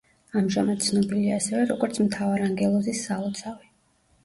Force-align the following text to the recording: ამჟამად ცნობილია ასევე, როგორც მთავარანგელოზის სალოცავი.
ამჟამად 0.39 0.79
ცნობილია 0.85 1.35
ასევე, 1.41 1.67
როგორც 1.73 2.01
მთავარანგელოზის 2.07 3.05
სალოცავი. 3.11 3.73